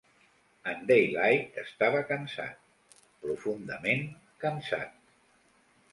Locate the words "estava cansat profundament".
1.63-4.05